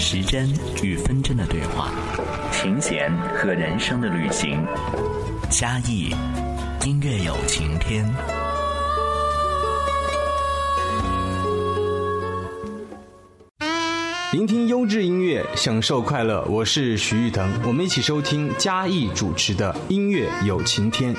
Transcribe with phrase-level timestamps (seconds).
[0.00, 0.48] 时针
[0.82, 1.92] 与分针的对话，
[2.50, 4.64] 琴弦和人生的旅行。
[5.50, 6.08] 嘉义
[6.86, 8.10] 音乐有晴天。
[14.32, 16.42] 聆听优质音乐，享受快乐。
[16.46, 21.14] 我是徐誉腾，我们一起收听嘉义主持的音乐有晴天。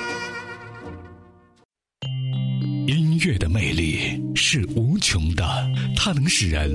[2.88, 5.44] 音乐的魅力是无穷的，
[6.04, 6.68] 它能使人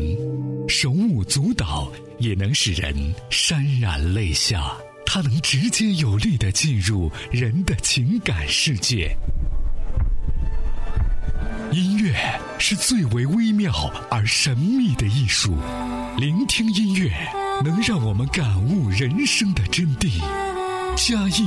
[0.69, 2.95] 手舞足蹈，也能使人
[3.29, 4.71] 潸然泪下。
[5.05, 9.13] 它能直接有力的进入人的情感世界。
[11.73, 12.15] 音乐
[12.57, 15.57] 是最为微妙而神秘的艺术。
[16.17, 17.11] 聆听音乐，
[17.65, 20.21] 能让我们感悟人生的真谛。
[20.95, 21.43] 嘉义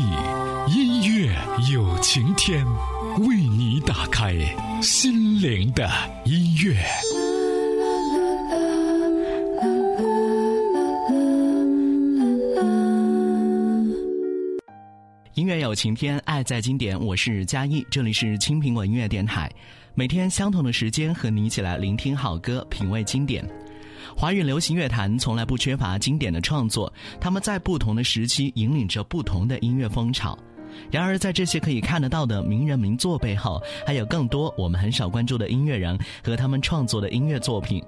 [0.70, 1.34] 音乐
[1.72, 2.62] 有晴天，
[3.20, 4.36] 为你打开
[4.82, 5.90] 心灵的
[6.26, 6.76] 音乐。
[15.70, 17.00] 有晴天，爱在经典。
[17.00, 19.48] 我是嘉义，这里是青苹果音乐电台。
[19.94, 23.48] 每天相同的时间，和你一起来聆听好歌，品味经典。
[24.16, 30.36] 华语流行乐坛从来不缺乏经典的创作，他们在不同的时期引领着不同的音乐风潮。
[30.90, 37.80] 然而，在这些可以看得到的名人名作背后，还有更多我们很少关注的音乐人和他们创作的音乐作品。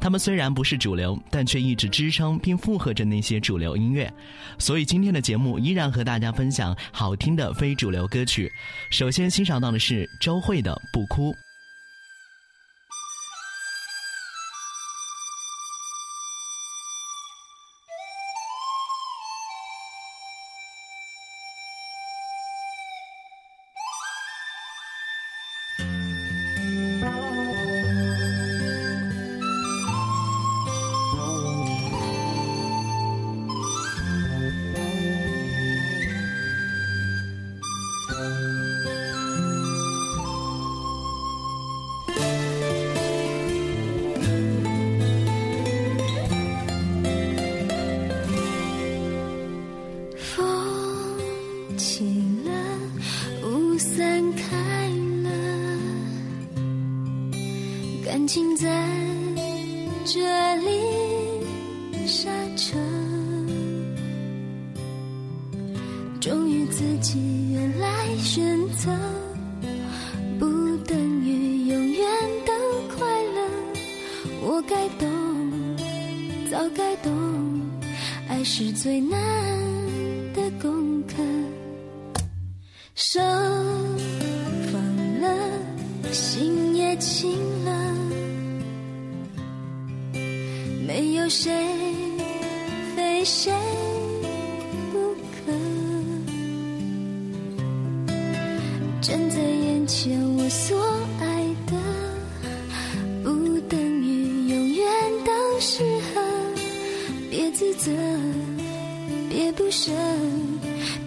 [0.00, 4.12] 他们虽然不是主流，但却一直支撑并附和着那些主流音乐。
[4.58, 8.50] 所以，今天的节目依然和大家分享好听的非主流歌曲。
[8.90, 11.32] 首先欣赏到的是周蕙的《不哭》。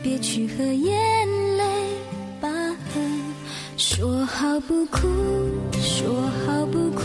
[0.03, 1.27] 别去和眼
[1.57, 1.63] 泪
[2.39, 3.01] 拔河。
[3.77, 5.07] 说好不哭，
[5.81, 6.13] 说
[6.45, 7.01] 好不哭，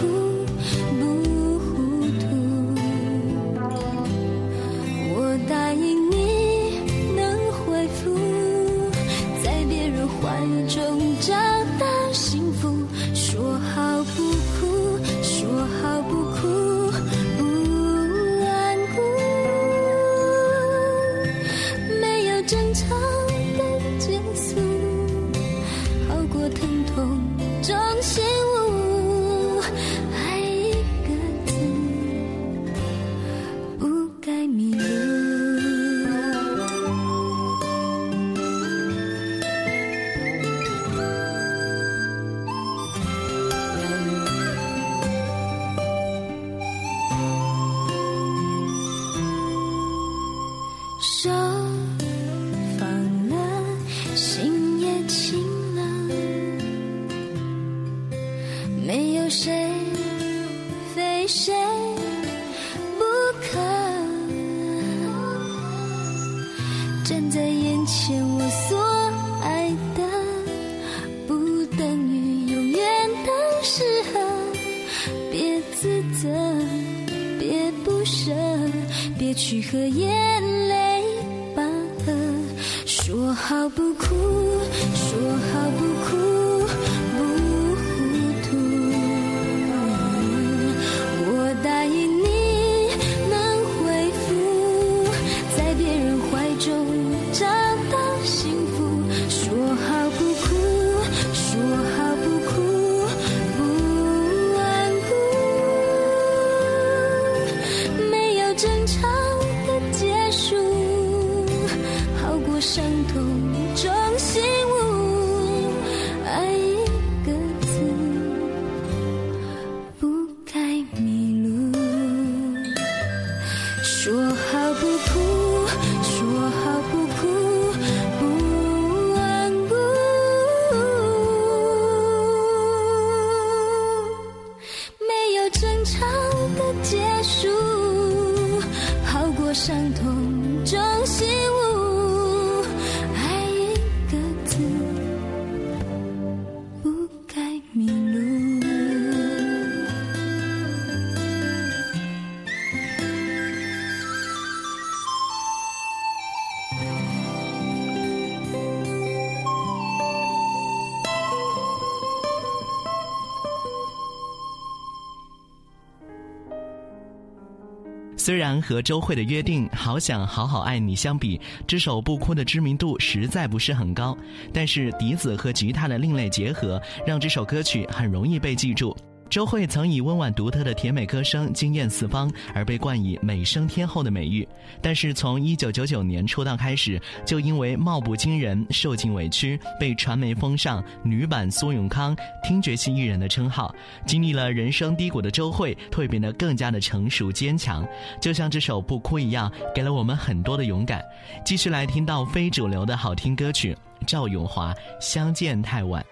[168.27, 174.19] 虽然和周蕙的约定《好想好好爱你》相比，这首《不哭》的知名度实在不是很高，
[174.53, 178.97] 但是笛子和吉他的另类结合，让这首歌曲很容易被记住。
[179.29, 184.47] 周蕙曾以温婉独特的甜美歌声惊艳四方，而被冠以“美声天后”的美誉。
[184.81, 193.75] 但是从1999年出道开始，就因为貌不惊人、受尽委屈，被传媒封上“女版苏永康”、“听觉系艺人”的称号。
[194.07, 197.87] 经历了人生低谷的周蕙，蜕变得更加的成熟坚强，
[198.21, 201.05] 就像这首《不哭》一样，给了我们很多的勇敢。
[201.45, 203.77] 继续来听到非主流的好听歌曲，
[204.07, 206.03] 赵咏华《相见太晚》。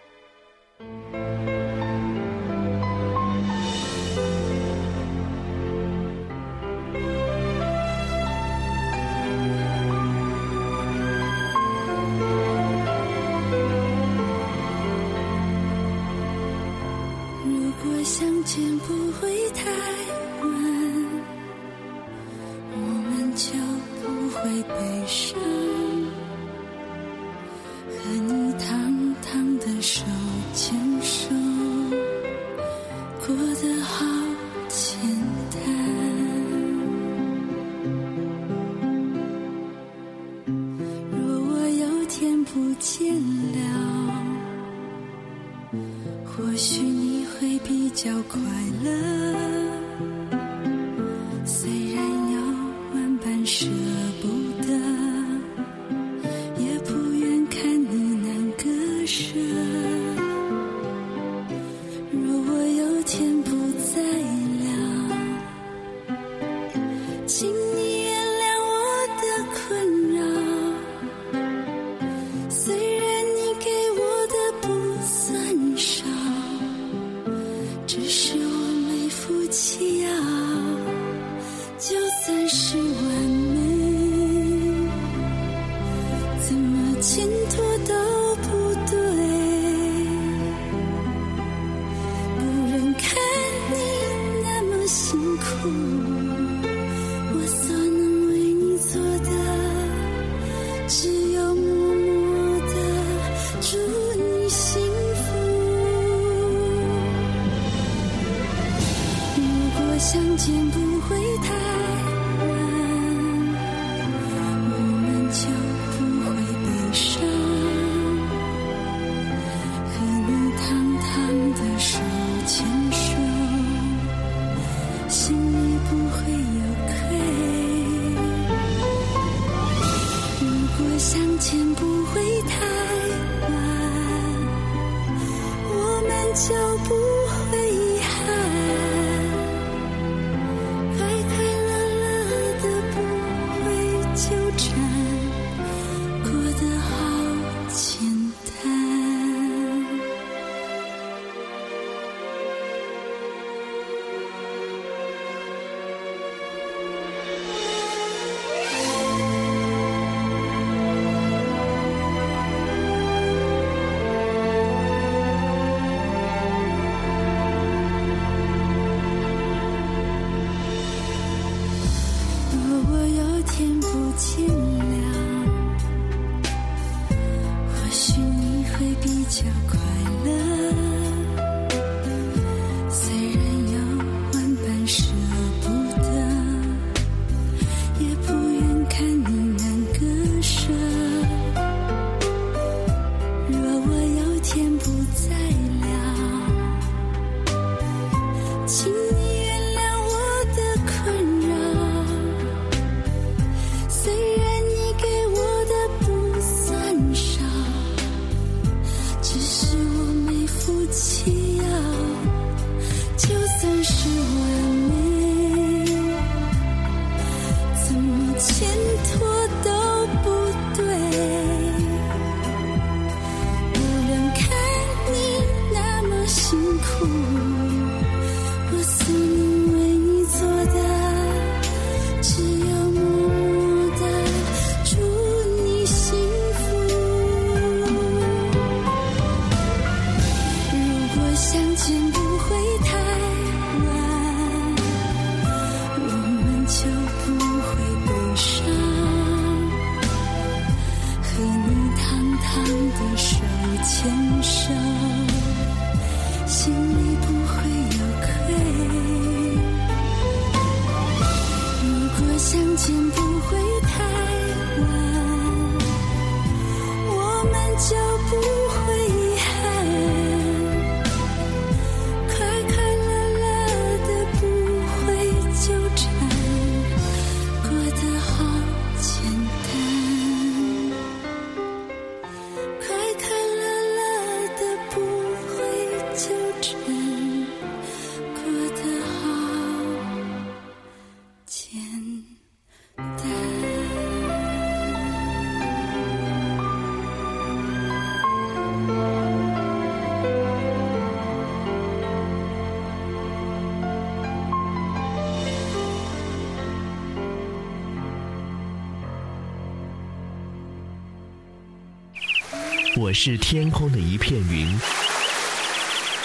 [313.04, 314.66] 我是天空的一片云，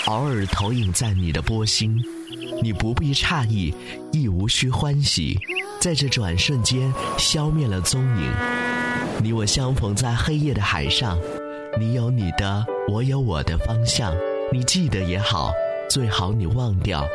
[0.05, 2.01] 偶尔投影在你的波心，
[2.63, 3.73] 你不必诧异，
[4.13, 5.37] 亦无需欢喜，
[5.81, 8.31] 在这转瞬间消灭了踪影。
[9.21, 11.19] 你我相逢在黑夜的海上，
[11.77, 14.15] 你有你的，我有我的方向，
[14.49, 15.51] 你记得也好，
[15.89, 17.05] 最好你忘掉，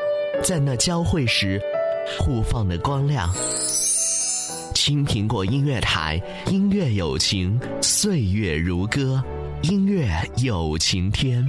[0.43, 1.59] 在那交汇时
[2.19, 3.35] 互放的光亮。
[4.75, 9.25] 青苹果音乐台，音乐有情，岁月如歌，
[9.71, 10.07] 音乐
[10.43, 11.43] 有晴天。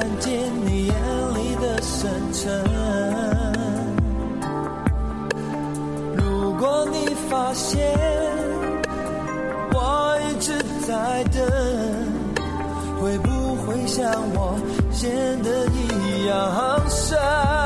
[0.00, 0.32] 看见
[0.64, 0.94] 你眼
[1.34, 2.64] 里的深沉？
[6.16, 7.86] 如果你发现
[9.74, 10.54] 我一直
[10.86, 11.44] 在等，
[12.98, 14.58] 会不会像我
[14.90, 15.10] 陷
[15.42, 17.59] 得一样深？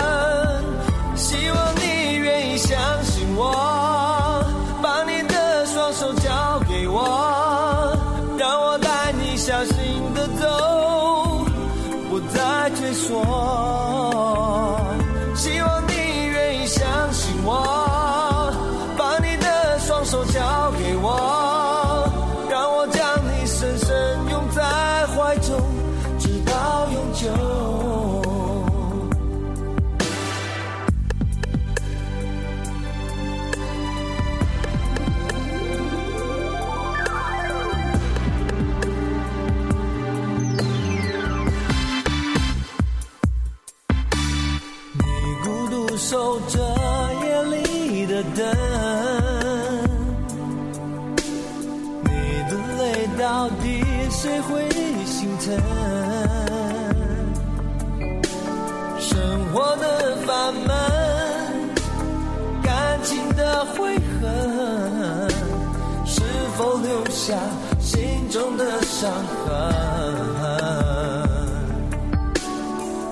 [67.26, 67.32] 下
[67.80, 69.10] 心中的伤
[69.46, 69.50] 痕？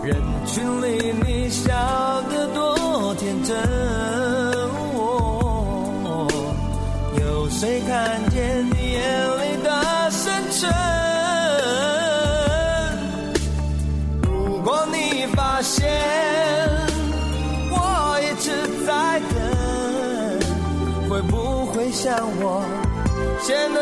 [0.05, 0.15] 人
[0.47, 1.73] 群里你笑
[2.31, 3.57] 得多天真，
[7.25, 9.01] 有谁看见你眼
[9.39, 10.71] 里的深沉？
[14.25, 15.89] 如果你发现
[17.71, 18.53] 我一直
[18.87, 22.63] 在等，会不会像我
[23.41, 23.82] 陷得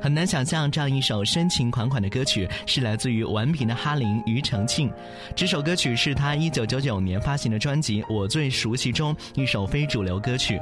[0.00, 4.90] 很难想象这样一首深情款款的歌曲是来自于顽皮的哈林庾澄庆。
[5.36, 10.60] 这首歌曲是他一九九九年发行的专辑《我最熟悉》中一首非主流歌曲。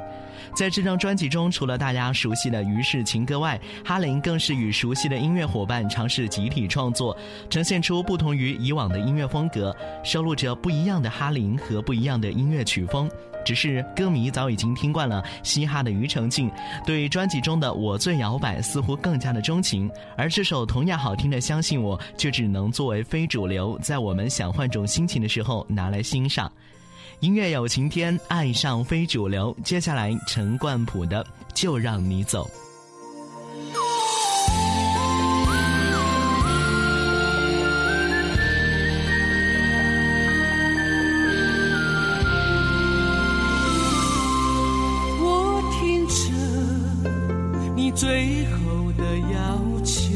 [0.55, 7.15] 在这张专辑中，除了大家熟悉的《于氏情歌》外，哈林更是与熟悉的音乐伙伴尝试集体创作，
[7.49, 13.09] 呈现出不同于以往的音乐风格，收录着不一样的哈林和不一样的音乐曲风。
[13.45, 16.51] 只是歌迷早已经听惯了嘻哈的庾澄庆，
[16.85, 26.51] 对专辑中的《我最摇摆》似乎更加的钟情，而这首同样好听的《相信我》却只能作为非主流，在我们想换种心情的时候拿来欣赏。
[27.21, 29.55] 音乐有晴天，爱上非主流。
[29.63, 31.23] 接下来，陈冠蒲的
[31.53, 32.49] 《就让你走》。
[47.91, 50.13] 你最后的要求，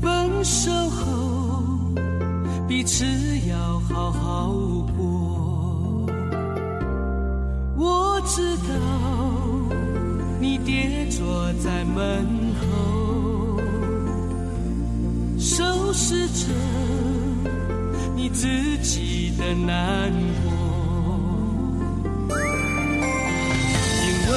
[0.00, 1.94] 分手后
[2.66, 3.04] 彼此
[3.48, 4.52] 要好好
[4.96, 6.10] 过。
[7.76, 8.74] 我知道
[10.40, 12.26] 你跌坐在门
[12.60, 13.60] 后，
[15.38, 16.52] 收拾着
[18.16, 20.10] 你自己的难
[20.42, 20.50] 过。
[24.02, 24.36] 因为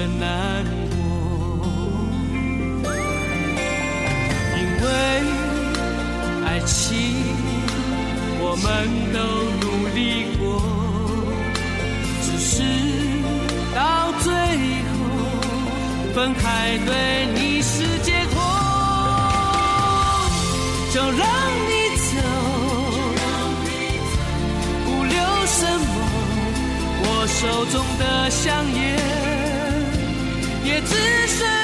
[0.00, 0.96] 的难过，
[4.56, 4.86] 因为
[6.46, 6.88] 爱情
[8.40, 8.66] 我们
[9.12, 9.18] 都
[9.60, 9.98] 努力
[10.38, 10.42] 过，
[12.22, 12.48] 只是
[13.74, 13.78] 到
[14.22, 14.32] 最
[14.88, 14.90] 后
[16.14, 16.88] 分开，对
[17.34, 18.40] 你是解脱，
[20.94, 21.28] 就让
[21.68, 21.72] 你
[22.08, 22.10] 走。
[24.86, 25.92] 不留什么，
[27.02, 28.80] 我手中的香烟
[30.70, 30.94] 也只
[31.26, 31.59] 剩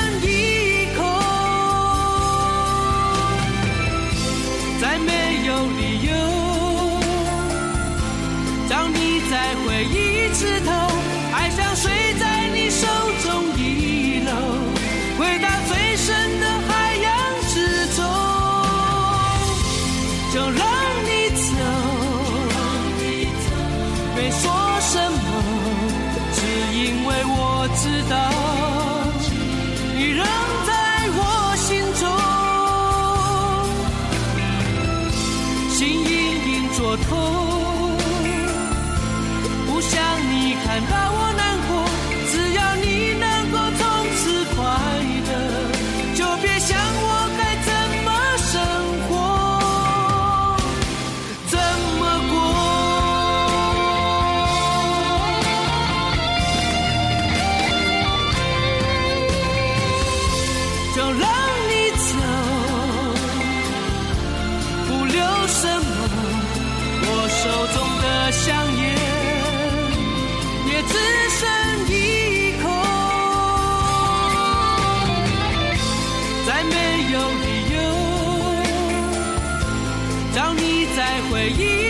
[37.08, 37.35] for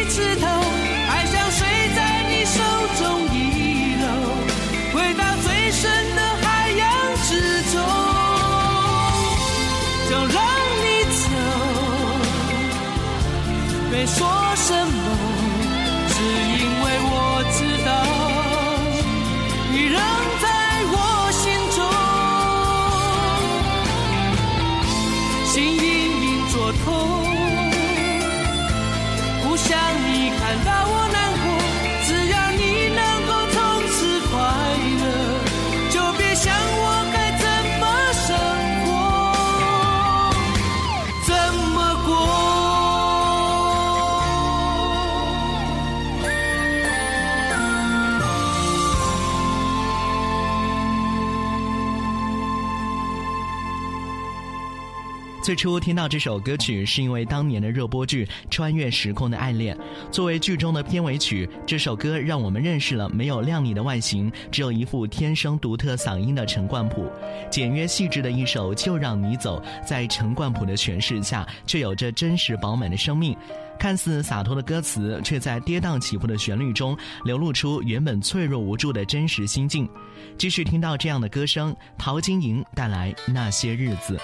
[0.08, 2.60] 枝头，爱像水在你手
[2.98, 3.36] 中溢
[3.96, 4.06] 流，
[4.94, 6.84] 回到最深的海洋
[7.24, 7.30] 之
[7.72, 7.74] 中。
[10.08, 10.36] 就让
[10.82, 11.24] 你走，
[13.90, 14.45] 别说。
[55.46, 59.76] 最初听到这首歌曲，是因为当年的热播剧《穿越时空的爱恋》。
[60.11, 67.09] 作为剧中的片尾曲，这首歌让我们认识了没有靓丽的外形，只有一副天生独特嗓音的陈冠普。
[67.48, 73.32] 简约细致的一首《就让你走》，在陈冠普的诠释下，却有着真实饱满的生命。
[73.78, 79.88] 看似洒脱的歌词，却在跌宕起伏的旋律中流露出原本脆弱无助的真实心境。
[80.37, 84.16] 继续听到这样的歌声，陶晶莹带来《那些日子》。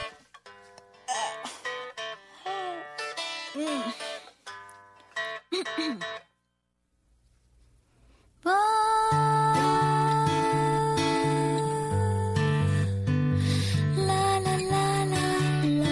[13.96, 15.16] 啦啦啦啦
[15.80, 15.86] 啦。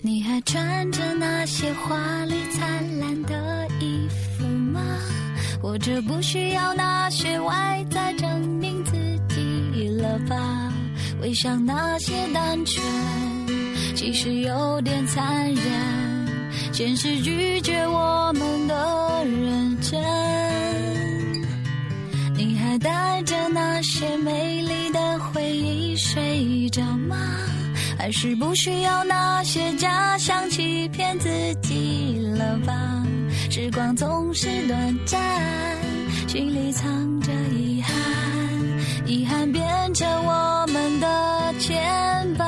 [0.00, 4.80] 你还穿着那些华丽灿烂的衣服吗？
[5.60, 8.92] 或者不需要那些外在证明自
[9.28, 10.57] 己了吧？
[11.28, 12.82] 回想那些单纯，
[13.94, 15.62] 其实有点残忍。
[16.72, 20.00] 现实拒绝我们的认真。
[22.34, 27.14] 你还带着那些美丽的回忆睡着吗？
[27.98, 31.28] 还是不需要那些假象欺骗自
[31.60, 33.04] 己了吧？
[33.50, 35.20] 时光总是短暂，
[36.26, 36.88] 心里藏，
[39.08, 41.82] 遗憾变成我们的牵
[42.36, 42.44] 绊。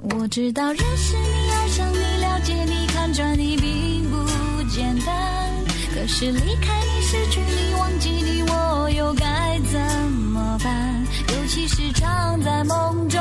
[0.00, 4.26] 我知道认识你、爱上你、了解你、看穿你并不
[4.68, 5.48] 简单，
[5.94, 9.80] 可是离开你、失去你、忘记你，我又该怎
[10.10, 11.06] 么办？
[11.28, 13.20] 尤其是常在梦中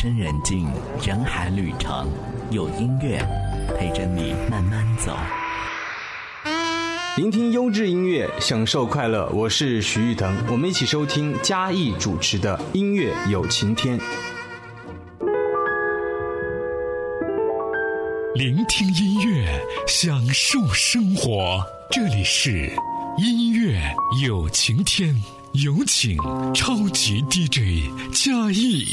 [0.00, 0.66] 深人静，
[1.06, 2.08] 人海旅程，
[2.50, 3.18] 有音乐
[3.78, 5.14] 陪着你慢慢走。
[7.18, 9.28] 聆听优质音乐，享受快乐。
[9.28, 14.00] 我是徐誉腾，我们一起收听嘉义主持的音乐有晴天。
[18.34, 21.62] 聆听音乐，享受生活。
[21.90, 22.72] 这里是
[23.18, 23.78] 音乐
[24.24, 25.14] 有晴天，
[25.52, 26.16] 有请
[26.54, 28.86] 超级 DJ 嘉义。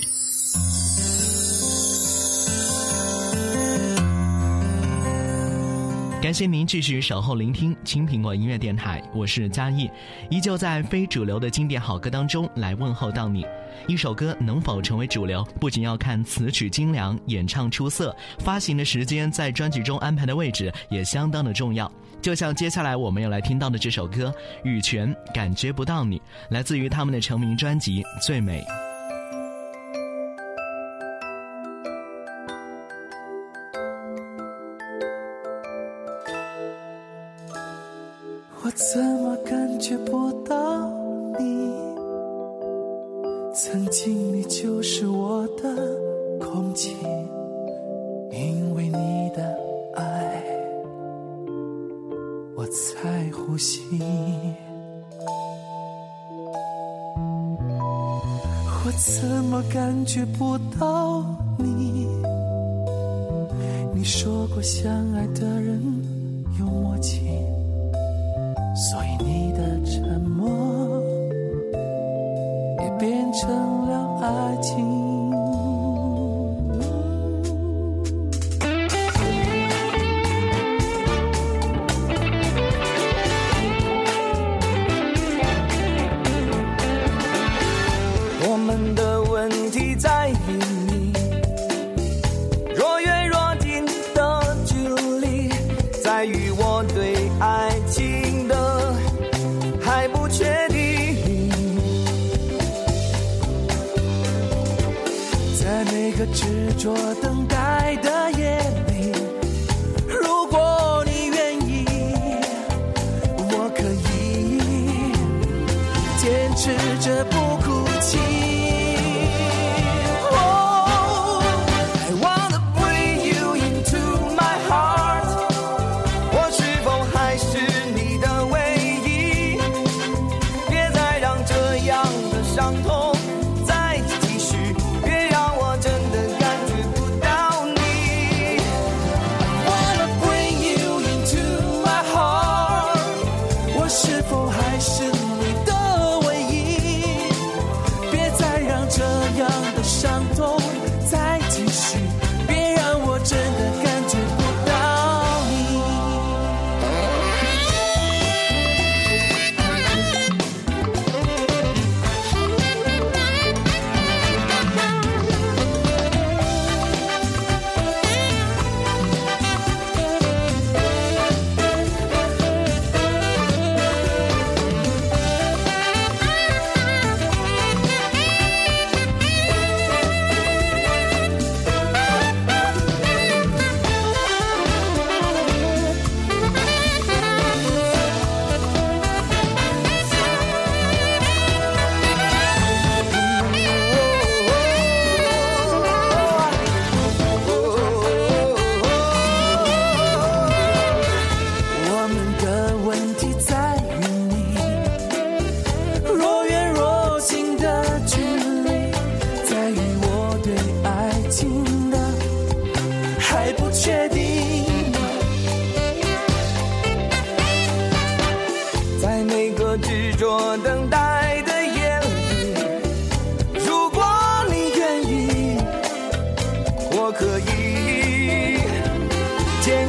[6.28, 9.90] 感谢您继续守候聆听青苹果音乐电台，我是嘉义，
[10.30, 13.46] 依旧在非主流的经典好歌当中来问候到你。
[13.88, 21.90] 一首歌能否成为主流，不仅要看词曲精良、演唱出色，发行的时间在专辑中安排的位置也相当的重要。
[22.22, 24.26] 就像接下来我们要来听到的这首歌
[24.66, 28.60] 《羽泉感觉不到你》，来自于他们的成名专辑《最美》。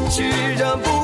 [0.08, 0.22] 居
[0.56, 0.97] 然不。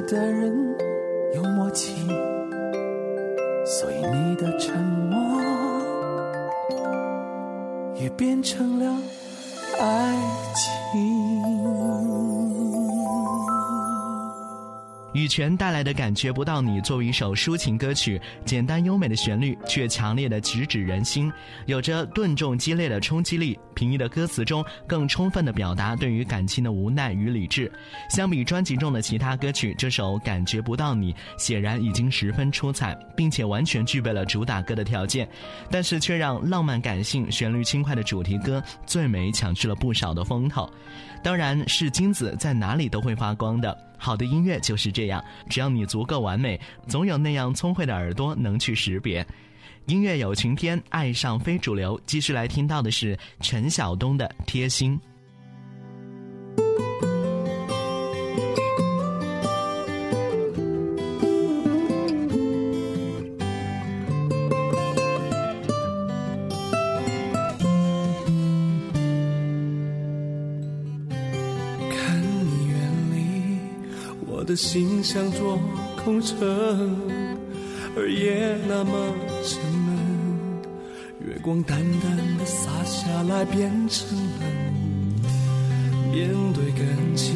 [0.00, 0.50] 爱的人
[1.34, 2.06] 有默契，
[3.66, 5.42] 所以你的沉默
[7.94, 8.69] 也变成
[15.30, 21.32] 泉带来的感觉不到你，作为一首抒情歌曲，简单优美的旋律却强烈的直指人心，
[21.66, 23.56] 有着顿重激烈的冲击力。
[23.72, 27.70] 平易的歌词中更充分的表达对于感情的无奈与理智。
[28.10, 35.26] 相比专辑中的其他歌曲，这首《感觉不到你》显然已经十分出彩，并且完全具备了主打歌的条件，
[35.70, 40.68] 但是却让浪漫感性、旋律轻快的主题歌《最美》抢去了不少的风头。
[41.22, 43.76] 当然是金子在哪里都会发光的。
[43.98, 49.26] 好的音乐就是这样，只要你足够完美，总有那样聪慧的耳朵能去识别。
[49.86, 52.00] 音乐有晴天，爱上非主流。
[52.06, 54.98] 继续来听到的是陈晓东的《贴心》。
[74.60, 75.58] 心像座
[76.04, 76.36] 空城，
[77.96, 78.92] 而夜那么
[79.42, 79.96] 沉闷，
[81.26, 84.06] 月光淡淡的洒下来，变成
[84.38, 84.44] 冷。
[86.12, 86.86] 面对感
[87.16, 87.34] 情，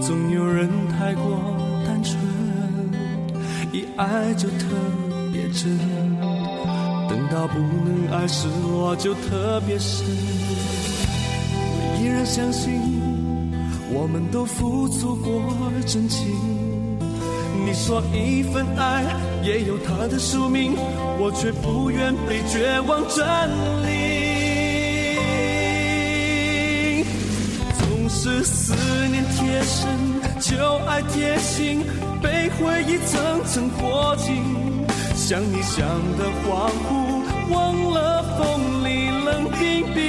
[0.00, 1.36] 总有人太过
[1.84, 2.16] 单纯，
[3.72, 4.68] 一爱就特
[5.32, 5.76] 别真，
[7.08, 10.06] 等到不能爱，失落就特别深。
[11.72, 12.99] 我依然相信，
[13.92, 15.42] 我们都付出过
[15.86, 16.28] 真情。
[17.64, 19.04] 你说一份爱
[19.42, 20.74] 也有它的宿命，
[21.18, 23.48] 我却不愿被绝望占
[23.82, 23.90] 领。
[27.78, 28.74] 总是思
[29.08, 29.86] 念贴身，
[30.40, 31.84] 就爱贴心，
[32.22, 34.42] 被回忆层层裹紧。
[35.14, 35.86] 想你想
[36.16, 36.90] 的恍惚，
[37.52, 37.54] 忘
[37.92, 39.28] 了风里冷
[39.58, 40.00] 冰冰。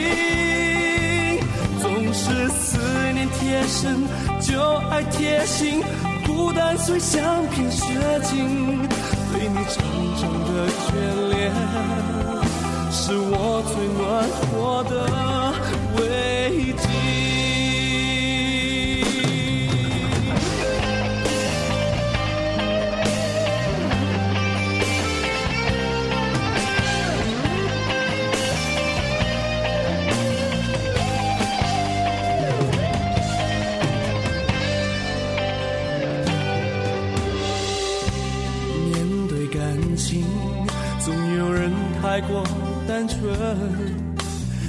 [2.23, 2.77] 是思
[3.13, 4.03] 念贴身，
[4.39, 4.61] 就
[4.91, 5.81] 爱贴心，
[6.27, 7.83] 孤单随相片雪
[8.23, 8.87] 景，
[9.33, 9.83] 对你长
[10.19, 10.89] 长的眷
[11.31, 11.51] 恋，
[12.91, 13.99] 是我最暖
[14.51, 14.93] 和的
[15.97, 15.99] 慰
[16.73, 17.70] 藉。
[42.27, 42.43] 过
[42.87, 43.19] 单纯，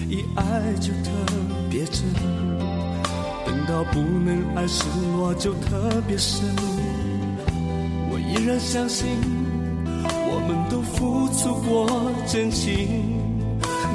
[0.09, 0.43] 一爱
[0.81, 1.11] 就特
[1.71, 2.05] 别真，
[3.47, 4.85] 等到不能爱，失
[5.17, 6.45] 落就特别深。
[8.11, 9.07] 我依然相信，
[10.05, 13.21] 我们都付出过真情。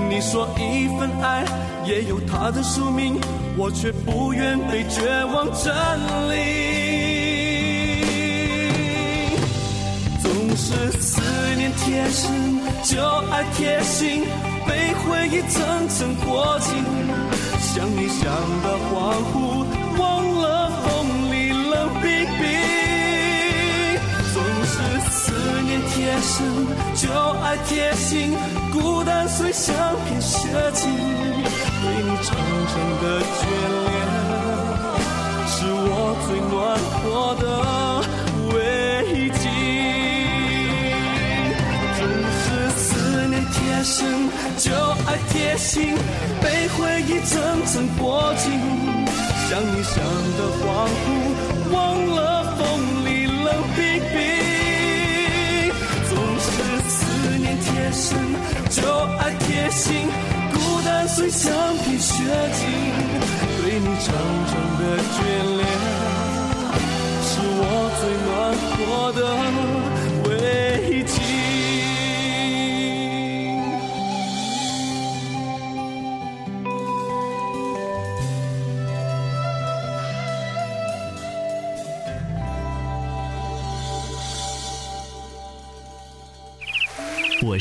[0.10, 1.44] 你说一份爱
[1.86, 3.20] 也有它的宿命，
[3.58, 5.98] 我却不愿被绝望占
[6.30, 6.38] 领。
[10.22, 11.22] 总是思
[11.56, 12.47] 念贴身，
[12.84, 13.02] 就
[13.32, 14.24] 爱贴心，
[14.66, 16.84] 被回忆层层裹紧。
[17.60, 18.26] 想你想
[18.64, 19.66] 的恍惚，
[19.98, 20.02] 忘
[20.42, 20.86] 了风
[21.32, 22.06] 里冷冰
[22.38, 22.44] 冰。
[24.34, 24.74] 总是
[25.10, 25.16] 思
[25.64, 26.36] 念贴身，
[26.96, 27.10] 就
[27.42, 28.34] 爱贴心，
[28.72, 29.76] 孤单随相
[30.06, 30.90] 片写进，
[47.98, 48.46] 过境，
[49.50, 49.96] 想你想
[50.38, 50.66] 的恍
[51.04, 51.06] 惚，
[51.72, 51.76] 忘
[52.16, 52.18] 了
[52.58, 52.60] 风
[53.06, 53.80] 里冷冰
[54.14, 54.16] 冰。
[56.10, 56.46] 总是
[56.88, 56.98] 思
[57.38, 58.06] 念贴身，
[58.70, 58.78] 就
[59.20, 59.86] 爱贴心，
[60.54, 60.56] 孤
[60.86, 61.46] 单虽像
[61.84, 62.14] 片雪
[62.54, 62.62] 景，
[63.62, 64.08] 对你长
[64.48, 64.82] 长的
[65.14, 65.16] 眷
[65.57, 65.57] 恋。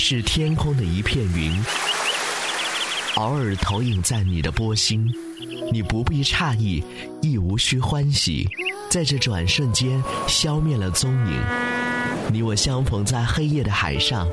[0.09, 1.53] 是天空的一片云。
[3.17, 5.13] 偶尔投影在你的波心
[5.73, 6.81] 你不必诧异
[7.21, 8.49] 亦无需欢喜。
[8.89, 11.43] 在这转瞬间消灭了踪影。
[12.33, 14.29] 你我相逢在黑夜的海上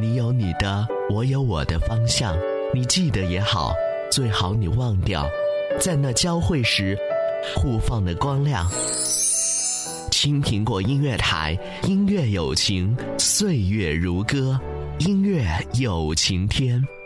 [0.00, 2.38] 你有你的我有我的方向。
[2.72, 3.72] 你记得也好
[4.12, 5.28] 最好你忘掉。
[5.80, 6.96] 在那交汇时
[7.56, 8.70] 互放的光亮。
[10.12, 11.58] 青苹果音乐台
[11.88, 14.56] 音乐有情岁月如歌。
[15.00, 16.97] 音乐有晴天。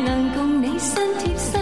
[0.00, 1.60] 能共你身贴身，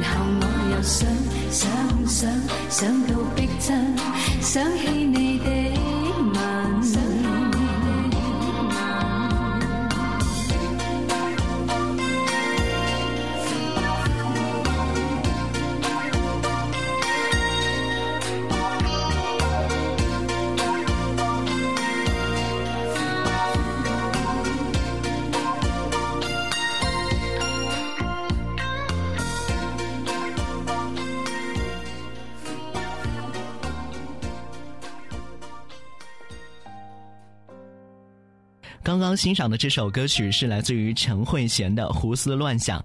[0.00, 0.44] 然后我
[0.74, 1.08] 又想
[1.50, 1.68] 想
[2.06, 2.30] 想
[2.68, 3.94] 想到逼真，
[4.40, 5.01] 想起。
[39.16, 42.78] 欣赏的这首歌曲是来自于陈慧娴的《胡思乱想》。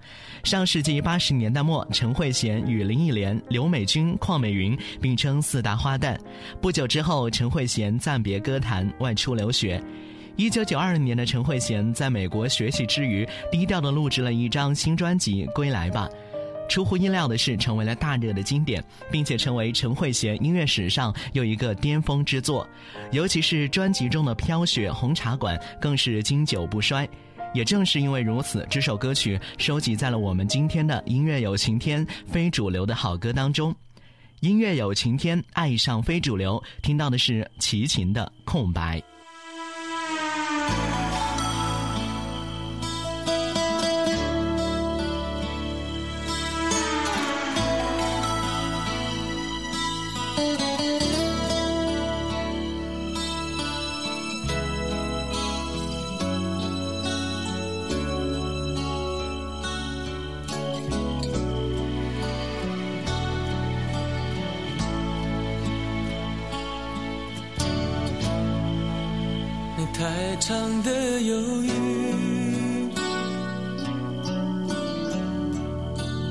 [0.44, 6.18] 上世纪八十年代末，陈慧娴与林忆莲、刘美君、邝美云并称四大花旦。
[6.62, 9.82] 不久之后，陈慧娴暂别歌坛，外出留学。
[10.36, 16.08] 一九九二年的陈慧娴在美国学习之余，低调的录制了一张新专辑《归来吧》。
[16.68, 22.68] 出乎意料的是，成为了大热的经典，并且成为陈慧娴音乐史上又一个巅峰之作。
[23.12, 27.08] 尤其是专辑中的《飘雪》《红茶馆》，更是经久不衰。
[27.54, 33.74] 也正是因为如此，这首歌曲收集在了我们今天的音乐有晴天非主流的好歌当中。
[34.42, 39.00] 音乐有晴天，爱上非主流，听到的是齐秦的《空白》。
[69.98, 70.06] 太
[70.40, 71.72] 长的犹豫，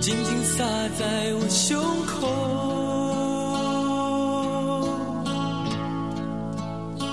[0.00, 0.64] 紧紧洒
[0.96, 2.28] 在我胸口。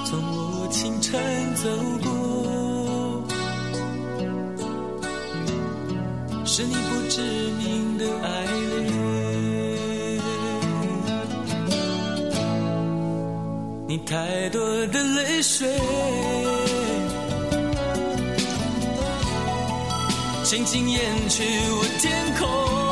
[0.06, 1.20] 从我清晨
[1.56, 1.68] 走
[2.04, 3.26] 过，
[6.46, 7.20] 是你不知
[7.58, 8.46] 名的爱
[14.06, 15.68] 太多的泪水。
[20.44, 22.83] 轻轻掩去我天空，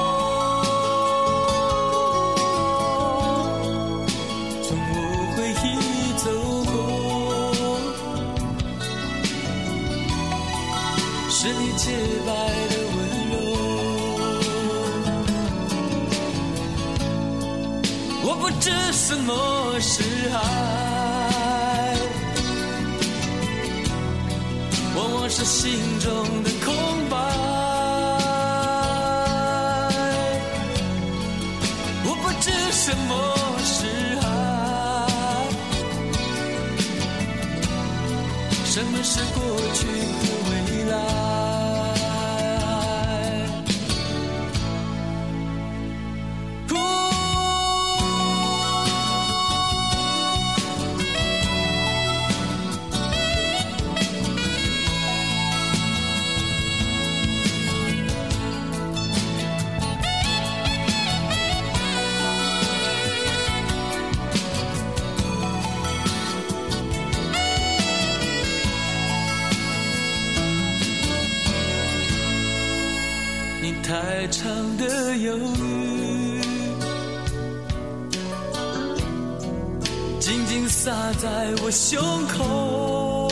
[81.22, 81.30] 在
[81.64, 83.30] 我胸口。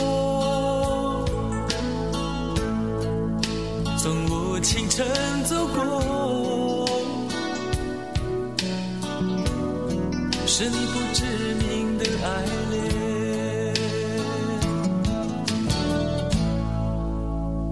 [3.98, 5.04] 从我清晨
[5.42, 6.86] 走过，
[10.46, 11.24] 是你不知
[11.66, 12.28] 名的爱
[12.70, 12.78] 恋，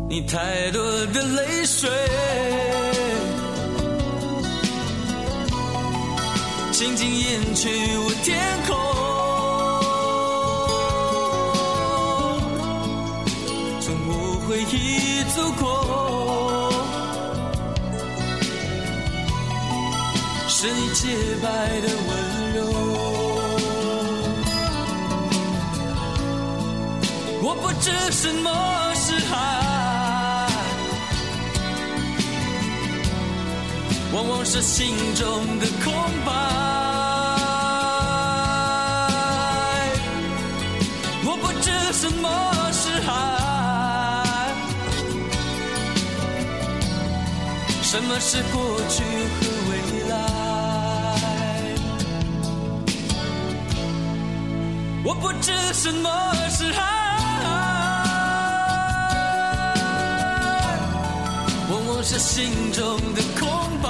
[0.09, 0.83] 你太多
[1.15, 1.89] 的泪水。
[6.73, 8.58] 紧紧掩去我天
[21.09, 21.49] 洁白
[21.81, 22.11] 的温
[22.55, 22.59] 柔。
[27.41, 28.47] 我不知什么
[28.95, 29.37] 是爱，
[34.13, 35.25] 往往是心中
[35.59, 35.95] 的空
[36.27, 36.29] 白。
[41.25, 42.29] 我不知什么
[42.71, 43.11] 是爱？
[47.83, 49.03] 什么是过去
[49.41, 49.58] 和
[55.21, 56.09] 不知什么
[56.51, 56.81] 是爱，
[61.71, 63.49] 往往是心中的空
[63.83, 63.89] 白。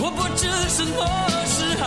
[0.00, 0.96] 我不知什么
[1.46, 1.84] 是爱。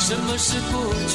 [0.00, 0.74] 什么是过
[1.08, 1.14] 去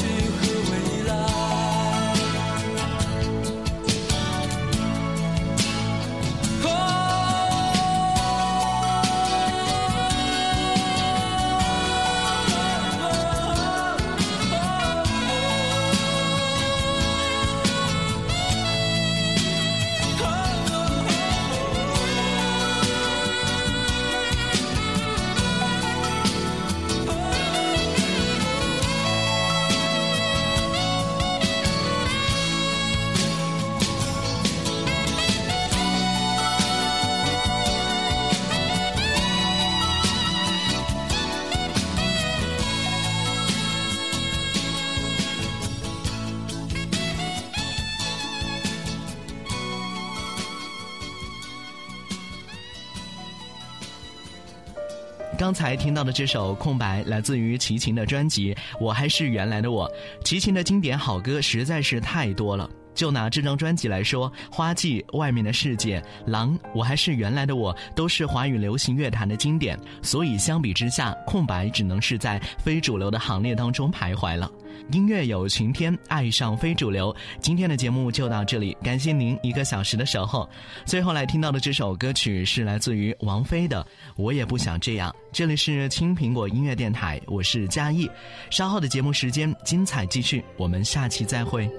[55.76, 59.88] 听到的这首《空白》来自于齐秦的专辑《我还是原来的我》。
[60.24, 62.70] 齐秦的经典好歌实在是太多了。
[62.94, 69.80] 就拿这张专辑来说，《花季》《外面的世界》《狼》，我还是原来的我，都是华语流行乐坛的经典。
[70.02, 74.50] 所以相比之下，《空白》只能是在非主流的行列当中徘徊了。
[74.92, 77.16] 音乐有晴天，爱上非主流。
[77.40, 80.50] 今天的节目就到这里，感谢您一个小时的守候。
[80.84, 83.82] 最后来听到的这首歌曲是来自于王菲的
[84.18, 85.10] 《我也不想这样》。
[85.32, 88.10] 这里是青苹果音乐电台，我是嘉义。
[88.50, 91.70] 稍后的节目时间精彩继续，我们下期再会。